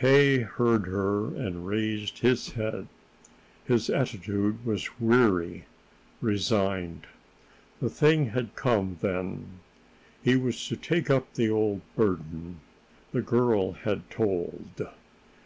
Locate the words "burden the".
11.96-13.20